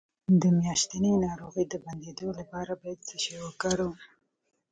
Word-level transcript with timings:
د 0.41 0.43
میاشتنۍ 0.59 1.13
ناروغۍ 1.25 1.65
د 1.69 1.73
بندیدو 1.85 2.27
لپاره 2.39 2.71
باید 2.81 2.99
څه 3.07 3.15
شی 3.23 3.35
وکاروم؟ 3.43 3.93